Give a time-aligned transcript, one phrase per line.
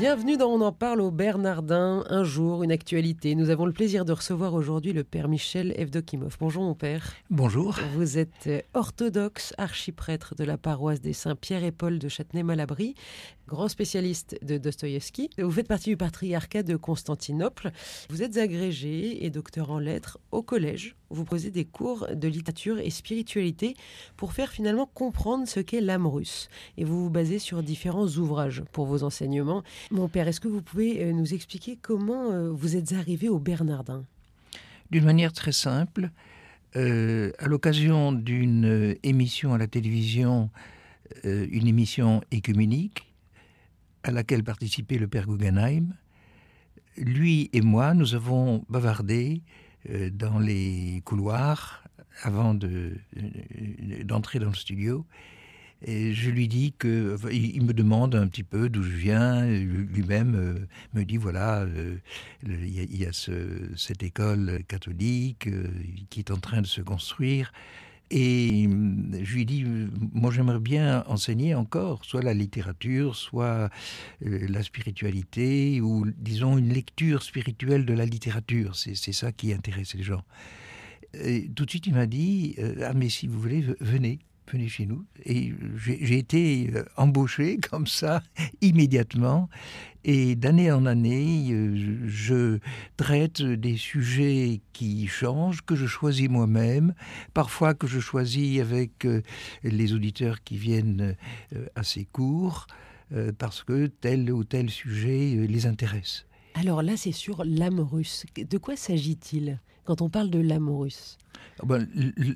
[0.00, 3.34] Bienvenue dans On en parle au Bernardin, un jour, une actualité.
[3.34, 6.38] Nous avons le plaisir de recevoir aujourd'hui le père Michel Evdokimov.
[6.40, 7.12] Bonjour mon père.
[7.28, 7.78] Bonjour.
[7.94, 12.94] Vous êtes orthodoxe, archiprêtre de la paroisse des Saints-Pierre et Paul de Châtenay-Malabry,
[13.46, 15.28] grand spécialiste de Dostoïevski.
[15.36, 17.70] Vous faites partie du patriarcat de Constantinople.
[18.08, 20.96] Vous êtes agrégé et docteur en lettres au collège.
[21.10, 23.74] Vous posez des cours de littérature et spiritualité
[24.16, 26.48] pour faire finalement comprendre ce qu'est l'âme russe.
[26.78, 29.64] Et vous vous basez sur différents ouvrages pour vos enseignements.
[29.90, 33.40] Mon père, est-ce que vous pouvez euh, nous expliquer comment euh, vous êtes arrivé au
[33.40, 34.04] Bernardin?
[34.92, 36.10] D'une manière très simple,
[36.76, 40.50] euh, à l'occasion d'une émission à la télévision,
[41.24, 43.12] une émission écuménique,
[44.04, 45.92] à laquelle participait le père Guggenheim,
[46.96, 49.42] lui et moi, nous avons bavardé
[50.12, 51.82] dans les couloirs
[52.22, 52.94] avant euh,
[54.04, 55.06] d'entrer dans le studio.
[55.82, 59.46] Et je lui dis que il me demande un petit peu d'où je viens.
[59.46, 60.58] Lui-même euh,
[60.92, 61.96] me dit voilà, euh,
[62.46, 65.68] il y a, cette école catholique euh,
[66.10, 67.52] qui est en train de se construire.
[68.12, 73.70] Et hum, je lui dis, euh, moi j'aimerais bien enseigner encore, soit la littérature, soit
[74.26, 78.74] euh, la spiritualité, ou disons une lecture spirituelle de la littérature.
[78.76, 80.22] C'est ça qui intéresse les gens.
[81.56, 84.20] Tout de suite, il m'a dit, euh, ah mais si vous voulez, ve- venez
[84.52, 85.04] venez chez nous.
[85.24, 88.22] Et j'ai été euh, embauché comme ça
[88.60, 89.48] immédiatement.
[90.02, 92.58] Et d'année en année, euh, je,
[92.96, 96.94] traite des sujets qui changent, que je choisis moi-même,
[97.34, 99.22] parfois que je choisis avec euh,
[99.62, 101.16] les auditeurs qui viennent
[101.74, 102.66] à ces cours,
[103.38, 106.26] parce que tel ou tel sujet les intéresse.
[106.54, 108.24] Alors là, c'est sur l'âme russe.
[108.36, 111.18] De quoi s'agit-il quand on parle de l'âme russe?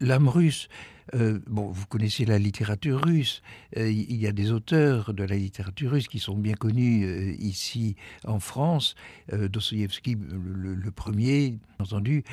[0.00, 0.68] L'âme russe,
[1.14, 3.42] euh, bon, vous connaissez la littérature russe.
[3.76, 7.34] Euh, Il y a des auteurs de la littérature russe qui sont bien connus euh,
[7.38, 8.94] ici en France.
[9.32, 12.24] Dostoïevski, le, le- premier, entendu.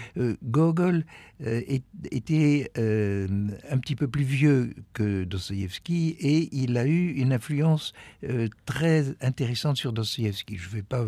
[0.44, 1.06] Gogol
[2.12, 7.94] était un petit peu plus vieux que Dostoïevski et il a eu une influence
[8.66, 10.58] très intéressante sur Dostoïevski.
[10.58, 11.06] Je ne vais pas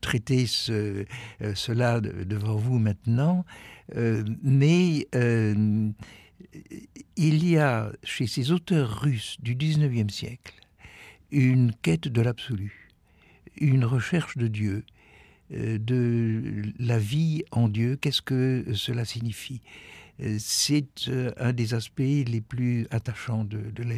[0.00, 1.04] traiter ce,
[1.54, 3.44] cela de- devant vous maintenant,
[4.42, 5.90] mais euh,
[7.16, 10.54] il y a chez ces auteurs russes du XIXe siècle
[11.30, 12.90] une quête de l'absolu,
[13.56, 14.84] une recherche de Dieu,
[15.52, 19.62] euh, de la vie en Dieu, qu'est-ce que cela signifie?
[20.38, 23.94] C'est euh, un des aspects les plus attachants de, la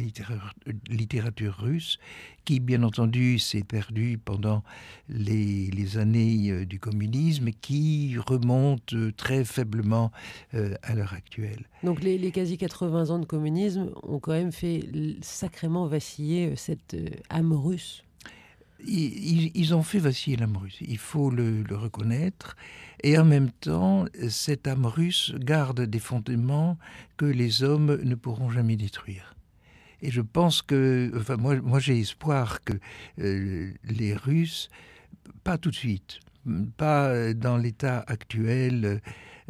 [0.89, 1.99] littérature, russe,
[2.45, 4.63] qui bien entendu s'est perdue pendant
[5.09, 10.11] les, années euh, du communisme qui remonte euh, très faiblement
[10.53, 11.65] euh, à l'heure actuelle.
[11.83, 14.83] Donc les, les quasi 80 ans de communisme ont quand même fait
[15.21, 18.03] sacrément vaciller euh, cette euh, âme russe.
[18.87, 22.55] Ils, ont fait vaciller l'âme russe, il faut le, reconnaître,
[23.03, 26.77] et en même temps, cette âme russe garde des fondements
[27.17, 29.35] que les hommes ne pourront jamais détruire.
[30.01, 32.73] Et je pense que, enfin, moi, moi j'ai espoir que
[33.19, 34.69] euh, les Russes,
[35.43, 36.19] pas tout de suite,
[36.77, 39.01] pas dans l'état actuel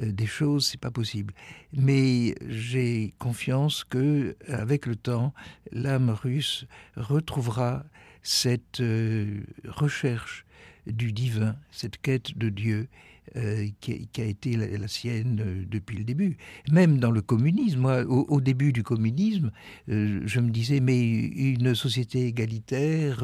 [0.02, 1.34] euh, des choses, c'est pas possible.
[1.73, 5.34] Mais j'ai confiance que, avec le temps,
[5.72, 6.66] l'âme russe
[6.96, 7.84] retrouvera
[8.25, 10.45] cette euh, recherche
[10.87, 12.87] du divin, cette quête de Dieu
[13.35, 16.37] euh, qui, a été la, sienne euh, depuis le début.
[16.71, 19.51] Même dans le communisme, moi, au, début du communisme,
[19.87, 23.23] je me disais, mais une société égalitaire,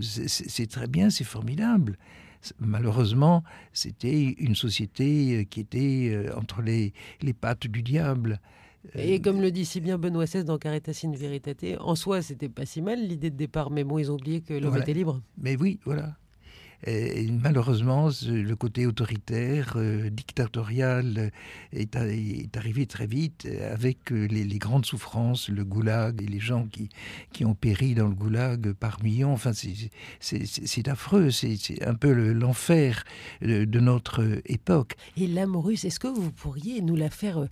[0.00, 1.98] c'est très bien, c'est formidable.
[2.58, 8.40] Malheureusement, c'était une société qui était entre les, les pattes du diable.
[8.94, 12.48] Et comme le dit si bien Benoît XVI dans Caritas in Veritate, en soi, c'était
[12.48, 14.84] pas si mal l'idée de départ, mais bon, ils ont oublié que l'homme Voilà.
[14.84, 15.20] était libre.
[15.38, 16.16] Mais oui, voilà.
[16.84, 21.30] Et malheureusement, le côté autoritaire, euh, dictatorial, euh,
[21.72, 26.66] est, arrivé très vite euh, avec les, les grandes souffrances, le goulag et les gens
[26.66, 26.88] qui,
[27.32, 29.32] qui ont péri dans le goulag par millions.
[29.32, 33.04] Enfin, c'est- affreux, c'est un peu le- l'enfer
[33.42, 34.94] de, de notre époque.
[35.16, 37.46] Et l'âme russe, est-ce que vous pourriez nous la faire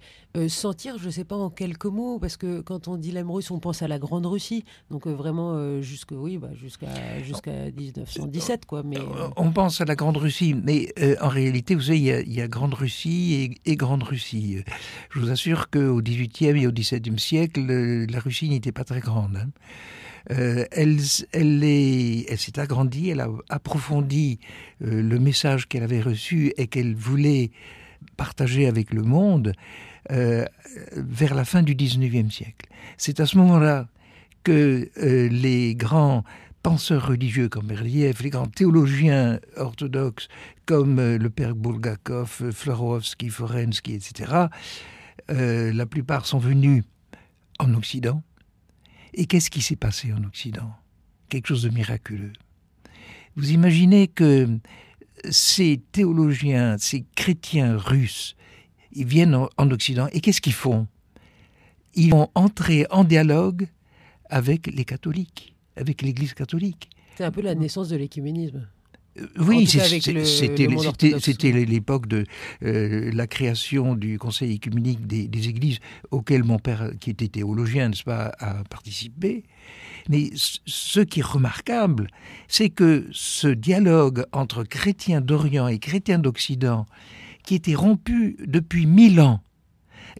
[0.48, 3.50] sentir, je ne sais pas en quelques mots, parce que quand on dit l'âme russe,
[3.52, 8.82] on pense à la Grande Russie, donc vraiment jusque, oui, bah, jusqu'à jusqu'à 1917, quoi.
[8.82, 8.98] Mais
[9.36, 12.48] On pense à la Grande Russie, mais euh, en réalité, vous savez, il y a,
[12.48, 14.58] Grande Russie et, Grande Russie.
[15.10, 19.00] Je vous assure qu'au XVIIIe et au XVIIe siècle, euh, la Russie n'était pas très
[19.00, 19.36] grande.
[19.36, 19.48] hein.
[20.30, 24.38] Euh, elle s'est agrandie, elle a approfondi
[24.82, 27.50] euh, le message qu'elle avait reçu et qu'elle voulait
[28.16, 29.52] partager avec le monde
[30.10, 30.44] euh,
[30.96, 32.66] vers la fin du XIXe siècle.
[32.96, 33.88] C'est à ce moment-là
[34.44, 34.90] que
[35.30, 36.22] les grands
[36.64, 40.28] penseurs religieux comme Berliev, les grands théologiens orthodoxes
[40.64, 44.46] comme le père Bulgakov, Florovsky, Forensky, etc.,
[45.28, 46.82] la plupart sont venus
[47.58, 48.22] en Occident,
[49.12, 50.72] et qu'est-ce qui s'est passé en Occident?
[51.28, 52.32] Quelque chose de miraculeux.
[53.36, 54.58] Vous imaginez que
[55.30, 58.36] ces théologiens, ces chrétiens russes,
[58.92, 60.86] ils viennent en Occident et qu'est-ce qu'ils font?
[61.94, 63.68] Ils vont entrer en dialogue
[64.30, 66.90] avec les catholiques, avec l'Église catholique.
[67.16, 68.66] C'est un peu la naissance de l'écuménisme.
[69.18, 72.24] Euh, oui, c'était l'époque de
[72.64, 75.78] euh, la création du Conseil écuménique des, Églises,
[76.10, 79.44] auquel mon père, qui était théologien, n'est-ce pas, a participé.
[80.08, 82.08] Mais ce qui est remarquable,
[82.48, 86.86] c'est que ce dialogue entre chrétiens d'Orient et chrétiens d'Occident,
[87.44, 89.40] qui était rompu depuis mille ans,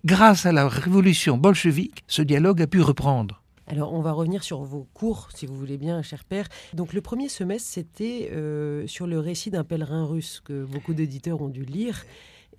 [0.04, 3.43] grâce à la révolution bolchevique, ce dialogue a pu reprendre.
[3.66, 6.48] Alors, on va revenir sur vos cours, si vous voulez bien, cher père.
[6.74, 11.40] Donc, le premier semestre, c'était euh, sur le récit d'un pèlerin russe que beaucoup d'éditeurs
[11.40, 12.04] ont dû lire.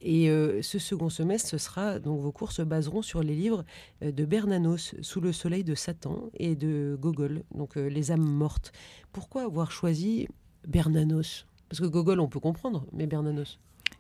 [0.02, 3.64] Et euh, ce second semestre, ce sera donc vos cours se baseront sur les livres
[4.04, 8.72] euh, de Bernanos, Sous le soleil de Satan, et de Gogol, donc Les âmes mortes.
[9.12, 10.28] Pourquoi avoir choisi
[10.68, 11.46] Bernanos?
[11.70, 13.60] Parce que Gogol, on peut comprendre, mais Bernanos?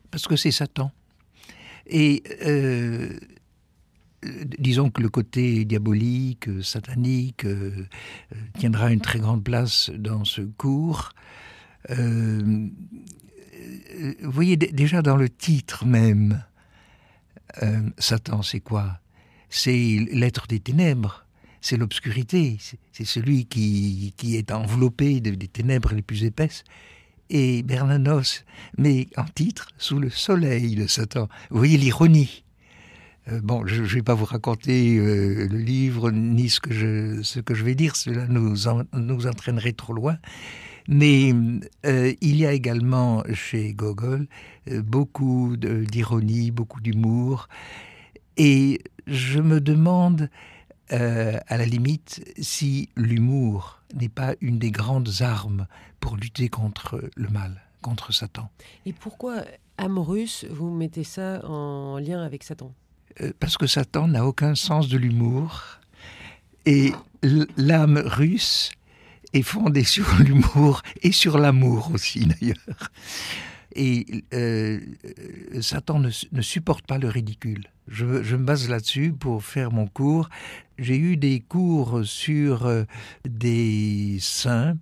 [0.09, 0.91] Parce que c'est Satan.
[1.87, 2.23] Et
[4.59, 7.85] disons que le côté diabolique, satanique, euh,
[8.33, 11.11] euh, tiendra une très grande place dans ce cours.
[11.89, 12.67] Euh,
[14.21, 16.43] vous voyez déjà dans le titre même,
[17.97, 18.99] Satan, c'est quoi?
[19.49, 21.25] C'est l'être des ténèbres,
[21.61, 22.57] c'est l'obscurité,
[22.91, 26.65] c'est celui qui, qui, est enveloppé des ténèbres les plus épaisses.
[27.29, 28.43] Et Bernanos
[28.77, 31.27] met en titre Sous le soleil de Satan.
[31.49, 32.44] Vous voyez l'ironie.
[33.31, 37.23] Euh, bon, je ne vais pas vous raconter euh, le livre ni ce que je,
[37.23, 38.55] ce que je vais dire, cela nous,
[38.93, 40.17] nous entraînerait trop loin.
[40.87, 41.33] Mais
[41.85, 44.27] euh, il y a également chez Gogol
[44.67, 47.49] beaucoup d'ironie, beaucoup d'humour.
[48.37, 50.29] Et je me demande,
[50.91, 55.65] à la limite, si l'humour n'est pas une des grandes armes
[55.99, 58.51] pour lutter contre le mal, contre Satan.
[58.85, 59.43] Et pourquoi,
[59.79, 62.71] âme russe, vous mettez ça en lien avec Satan?
[63.39, 65.79] Parce que Satan n'a aucun sens de l'humour.
[66.65, 66.93] Et
[67.57, 68.71] l'âme russe
[69.33, 72.91] est fondée sur l'humour et sur l'amour aussi d'ailleurs.
[73.77, 74.79] Et euh,
[75.59, 77.65] Satan ne, supporte pas le ridicule.
[77.89, 80.29] Je, me base là-dessus pour faire mon cours.
[80.79, 82.83] J'ai eu des cours sur euh,
[83.25, 84.77] des saints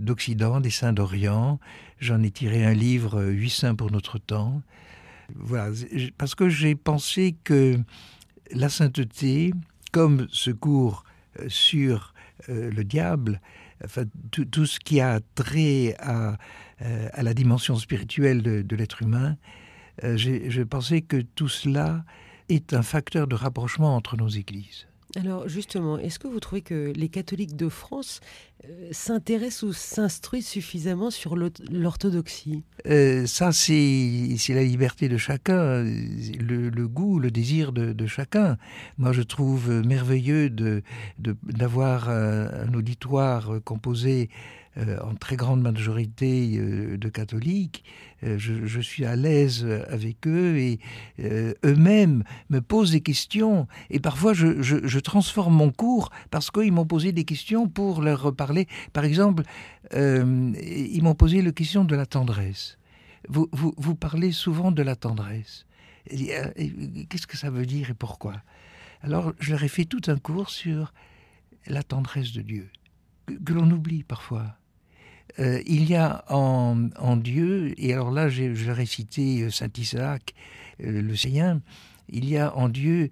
[0.00, 1.60] d'Occident, des saints d'Orient.
[2.00, 4.60] J'en ai tiré un livre, Huit saints pour notre temps.
[5.36, 5.70] Voilà,
[6.18, 7.78] parce que j'ai pensé que
[8.50, 9.52] la sainteté,
[9.92, 11.04] comme ce cours
[11.38, 12.14] euh, sur
[12.48, 13.40] euh, le diable,
[13.84, 16.36] enfin, tout, ce qui a trait à,
[16.82, 19.36] euh, à la dimension spirituelle de, l'être humain,
[20.14, 22.04] j'ai pensé que tout cela
[22.48, 24.86] est un facteur de rapprochement entre nos églises.
[25.16, 28.20] Alors justement, est-ce que vous trouvez que les catholiques de France
[28.90, 32.62] s'intéressent ou s'instruisent suffisamment sur l'orthodoxie?
[32.86, 38.56] Euh, Ça, c'est la liberté de chacun, le, goût, le désir de, chacun.
[38.98, 40.50] Moi, je trouve merveilleux
[41.18, 44.30] d'avoir de, un auditoire composé
[44.78, 47.84] euh, en très grande majorité euh, de catholiques.
[48.24, 50.78] Je, suis à l'aise avec eux et
[51.64, 53.66] eux-mêmes me posent des questions.
[53.90, 58.32] Et parfois, je, transforme mon cours parce qu'ils m'ont posé des questions pour leur
[58.92, 59.42] Par exemple,
[59.94, 62.78] ils m'ont posé la question de la tendresse.
[63.28, 65.66] Vous, vous, parlez souvent de la tendresse.
[66.08, 68.42] Qu'est-ce que ça veut dire et pourquoi?
[69.02, 70.92] Alors, je leur ai fait tout un cours sur
[71.66, 72.68] la tendresse de Dieu,
[73.44, 74.56] que l'on oublie parfois.
[75.38, 80.34] Euh, il y a en, Dieu, et alors là je vais euh, Saint Isaac,
[80.82, 81.58] euh, le Seigneur,
[82.08, 83.10] il y a en Dieu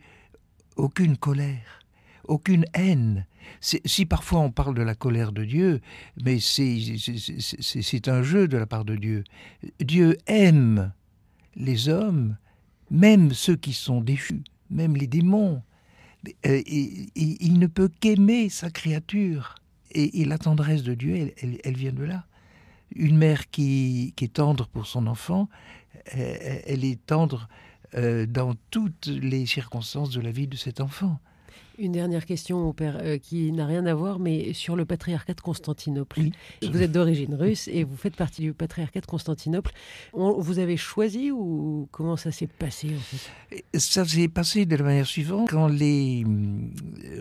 [0.76, 1.80] aucune colère,
[2.24, 3.26] aucune haine.
[3.60, 5.80] Si parfois on parle de la colère de Dieu,
[6.24, 9.24] mais c'est un jeu de la part de Dieu.
[9.80, 10.92] Dieu aime
[11.56, 12.36] les hommes,
[12.90, 15.62] même ceux qui sont déchus, même les démons.
[16.44, 19.56] il ne peut qu'aimer sa créature.
[19.92, 21.32] Et, la tendresse de Dieu,
[21.64, 22.24] elle, vient de là.
[22.94, 25.48] Une mère qui, est tendre pour son enfant,
[26.06, 27.48] elle, est tendre
[27.96, 31.18] euh, dans toutes les circonstances de la vie de cet enfant.
[31.80, 35.32] Une dernière question, mon père, euh, qui n'a rien à voir, mais sur le patriarcat
[35.32, 36.20] de Constantinople.
[36.20, 36.32] Oui.
[36.70, 39.72] Vous êtes d'origine russe et vous faites partie du patriarcat de Constantinople.
[40.12, 43.64] On- vous avez choisi ou comment ça s'est passé en fait?
[43.78, 45.48] Ça s'est passé de la manière suivante.
[45.48, 46.70] Quand les hum,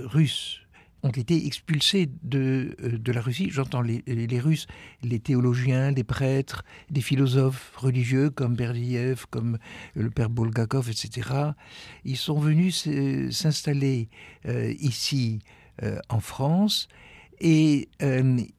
[0.07, 0.59] Russes
[1.03, 4.67] ont été expulsés de, euh, de la Russie, j'entends les, les Russes,
[5.03, 9.57] les théologiens, les prêtres, des philosophes religieux comme Berdiev, comme
[9.95, 11.29] le père Bulgakov, etc.,
[12.03, 12.87] ils sont venus
[13.31, 14.09] s'installer
[14.45, 15.39] euh, ici
[15.83, 16.87] euh, en France
[17.41, 17.87] et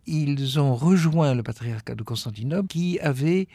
[0.07, 3.47] ils ont rejoint le patriarcat de Constantinople qui avait,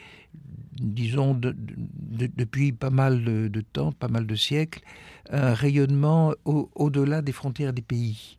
[0.80, 4.82] disons, de- de- depuis pas mal de, temps, pas mal de siècles,
[5.30, 8.36] un rayonnement au- au-delà des frontières des pays.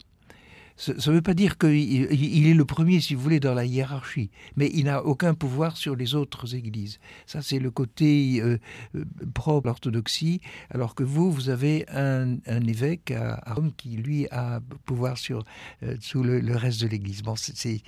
[0.78, 3.66] Ça ne veut pas dire qu'il il est le premier, si vous voulez, dans la
[3.66, 7.00] hiérarchie, mais il n'a aucun pouvoir sur les autres églises.
[7.26, 8.60] Ça, c'est le côté euh,
[8.96, 9.04] euh,
[9.34, 13.90] propre à l'orthodoxie, alors que vous, vous avez un, un évêque à, à Rome qui,
[13.98, 15.44] lui, a pouvoir sur
[15.82, 17.24] euh, sous le, le reste de l'Église.
[17.24, 17.82] Bon, c'est-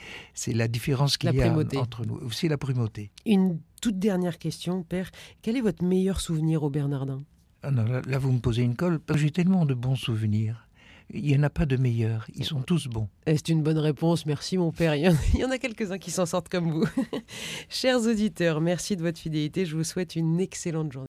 [0.48, 2.20] la différence qu'il y a entre nous.
[2.32, 3.12] C'est la primauté.
[3.26, 5.12] Une toute dernière question, père.
[5.44, 7.22] Quel est votre meilleur souvenir au Bernardin?
[7.62, 9.00] Ah non, là, là, vous me posez une colle.
[9.16, 10.66] J'ai tellement de bons souvenirs.
[11.12, 12.28] Il n'y en a pas de meilleurs.
[12.36, 13.08] Ils sont tous bons.
[13.26, 14.94] Eh, C'est une bonne réponse, merci mon père.
[14.96, 16.86] Il y en, il y en a quelques-uns qui s'en sortent comme vous.
[17.70, 19.66] Chers auditeurs, merci de votre fidélité.
[19.66, 20.98] Je vous souhaite une excellente journée.